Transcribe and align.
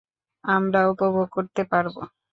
আমরা 0.43 0.79
উপভোগ 0.91 1.27
করতে 1.31 1.61
পারব। 1.71 1.95